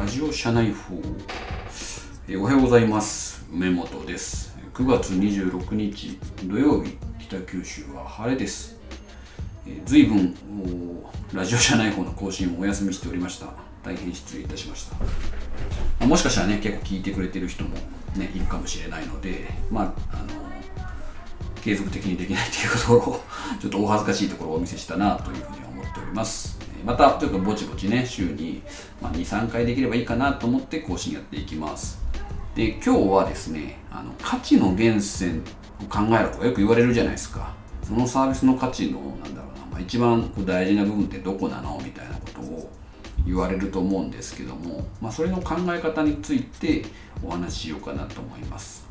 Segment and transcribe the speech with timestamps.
[0.00, 0.98] ラジオ社内法、
[2.26, 3.44] えおはようございます。
[3.52, 4.56] 梅本です。
[4.72, 8.78] 9月26日土曜日北九州は晴れです。
[9.66, 10.34] え随分
[11.34, 13.48] ラジオ社内法の更新をお休みしておりました。
[13.84, 14.88] 大変失礼いたしまし
[15.98, 16.06] た。
[16.06, 17.76] もしかしたらね結構聞いてくれてる人も
[18.16, 20.28] ねいるかもしれないのでまああの
[21.62, 23.20] 継続的にできないというところを
[23.60, 26.59] ちょっとお恥ずかしいところをお見せしたなというふうに思っております。
[26.84, 28.62] またちょっとぼちぼちね週に
[29.02, 32.00] 23回できればいいかなと思って更新やっていきます。
[32.54, 37.54] で今日はですねあの価値の源泉を考えろとかよく言われるじゃないですか。
[37.82, 41.80] そのサービスの価値のなんだろうな、まあ、一番大事な部分ってどこなの？
[41.84, 42.70] みたいなことを
[43.26, 46.84] 言われると思うんですけども、まあ、それの考え方について
[47.22, 48.89] お話ししようかなと思います。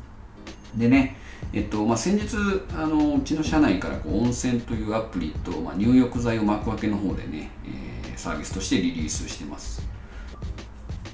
[0.76, 1.16] でね
[1.52, 2.36] えっとまあ、先日
[2.76, 7.50] あのうちの社内からこう温泉というアプリと、まあ、入浴剤を巻くわけの方でね、
[8.04, 9.84] えー、サービスとしてリリースしてます。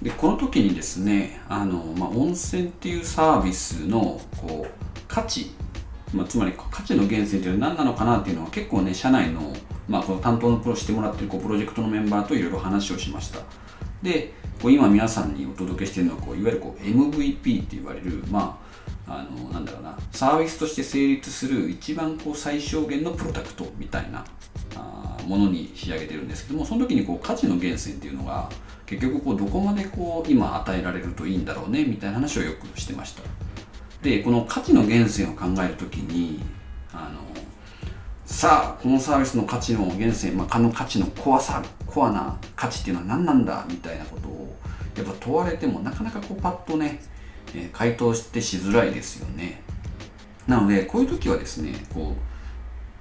[0.03, 5.53] でこの時にですねあの、まあ、温泉っていうサービスのこう価値、
[6.13, 9.57] まあ、つまり価値の源泉っていうのは何なのかなっていうのは結構ね社内の,、
[9.89, 13.41] まあこの担当のプロしてもらってるこうプロジェクトのメンバーといろいろ話をしました。
[14.03, 18.67] でこう今皆さんにお届けしてるのはこういわゆるこう MVP って言われる、まあ
[19.09, 19.97] あのなんだろうな。
[20.13, 24.25] サービスとして成立する一番こう最小限のプロダクトみたいな
[24.75, 28.49] あものに仕上げてるんですけどもその時にこう価値の源泉っていうのが
[28.85, 33.23] 結局こうどこまでこう今与えられるといいんだろうねみたいな話をよくしてました。
[34.03, 36.43] でこの価値の源泉を考える時に
[36.93, 37.21] あの
[38.25, 44.57] さあこのサービスの価値の源泉、まあ、この価値のコアさコアな価値っていうのは何なんだみたいなことを
[44.97, 47.01] やっぱ問われてもなかなかこうパッとね
[47.55, 49.63] え回答してしづらいですよね。
[50.47, 52.15] なのでこういう時はですねこ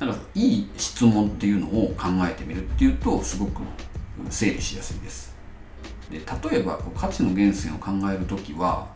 [0.02, 3.61] うなんかいい質問っていうのを考えてみるっていうとすごく
[4.29, 5.35] 整理しやすいです。
[6.09, 6.19] で
[6.52, 8.87] 例えばこう価値の源泉を考える時は、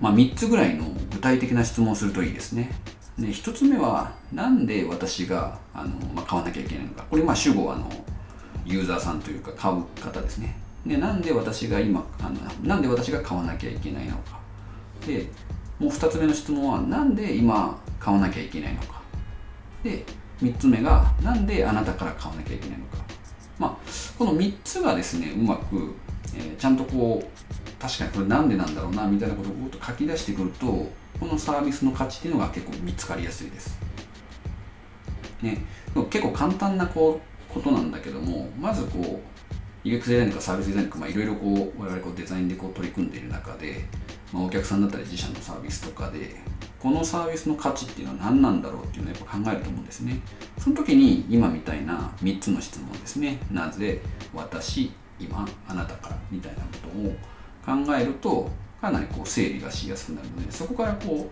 [0.00, 2.72] まあ、3つぐらいの具体的な質問をするといいですね。
[3.18, 7.90] で1つ目は何で私があの、まあ、買わなきゃいけないのかこれまあ主語はあの
[8.64, 12.36] ユーザーさんというか買う方ですねでなんで私が今あの
[12.66, 14.40] なんで私が買わなきゃいけないのか。
[15.06, 15.26] で
[15.78, 19.00] もう2つ目の質問はなんで今買わなきゃいけないのか。
[19.82, 20.04] で
[20.42, 22.98] 3つ目がなんであなたから買わなきゃいけないのか。
[23.58, 25.94] まあこの3つがですねうまく、
[26.34, 29.52] えー、ちゃんとこう確かにこれなんでなんだろうなみたいなことを
[29.84, 33.78] 書き出してくるとこのサービスの価値っていうのが結構見つかりやすいです。
[35.42, 35.64] ね、
[36.10, 37.20] 結構簡単なこ
[37.50, 39.39] うことなんだけどもまずこう
[39.84, 43.84] UX デザインとかサービスデザインとか、まあ、いろいろこう我々こうデザインでこう取り組んでいる中で、
[44.32, 46.36] まあ、お客さんだったり自社のサービスとかで
[46.78, 50.20] このサービスの価値っていうのは何なんだろうっていうのをやっぱ考えると思うんですね。
[50.58, 53.38] その時に今みたいな3つの質問ですね。
[53.50, 54.00] なぜ
[54.34, 61.28] 私今あなたからみたいなことを考えるとかなりこう整理がしやすくなるのでそこからこ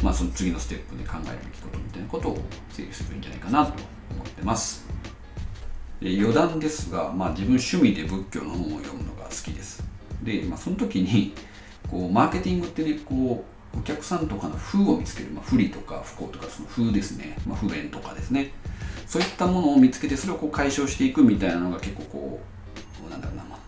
[0.00, 2.38] う、まあ、その次のステップで考えるべきことみたいなことを
[2.68, 3.72] 整理するんじゃないかなと
[4.10, 4.89] 思ってます。
[6.02, 9.82] 余談ですが、まあ、自分趣味で仏教の本を読むのが好きです。
[10.22, 11.34] で、まあ、その時に
[11.90, 13.44] こうマーケティングってねこ
[13.74, 18.52] うお客さんとかの風を見つける、まあ、不利とか不幸とかその風ですね、まあ、不便とかですね。
[19.06, 22.40] そういったものを見つけてそれをこう解消していくみたいなのが結構こ
[23.06, 23.58] うなんだろうな、まあ、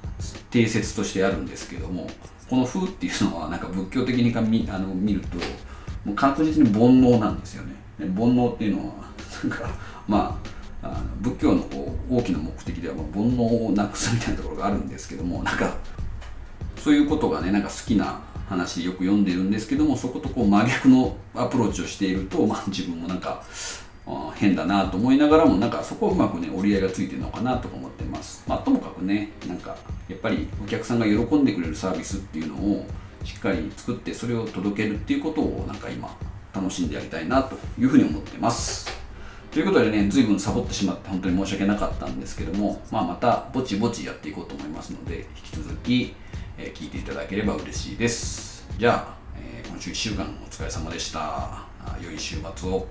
[0.51, 2.07] 定説としてあるんですけども
[2.49, 5.37] この風っていうのはなんか仏教的にか見あの見ると
[6.05, 7.75] もう確実に煩悩なんですよね。
[7.99, 8.95] 煩悩っていうのは
[9.45, 9.71] なんか
[10.07, 10.41] ま
[10.83, 15.77] ああの仏教のこう大きな目的では、まあ、煩悩をなくすみたいなところがあるんですけどもなんか
[16.77, 23.43] そういうことがねなんか好きな話よく読んでるんですけどもそことこう真逆のアプローチをしていると、まあ、自分もなんか
[24.35, 29.77] 変だなと思いながらもなんかそこをうまくね折り合いがついてるのかなとか思ってます、まあ、ともかくねなんか
[30.09, 32.87] やっぱりお客さんが喜んでくれるサービスっていうのを
[33.25, 36.15] しっかり作ってそれを届けるっていうことをなんか今
[36.53, 38.92] 楽しんでやりたいなというふうに思ってます。
[39.53, 46.15] ということでね、随分サボってしまって本当に申し訳なかったんですけども、まあ、またぼちぼちやっていこうと思いますので、引き続き、
[46.57, 48.67] えー、聞いていただければ嬉しいです。
[48.79, 51.67] じゃあ、えー、今週1週間お疲れ様でした。
[52.03, 52.89] 良い週末を。